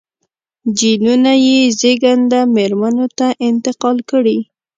[0.77, 4.37] جینونه یې زېږنده مېرمنو ته انتقال کړي.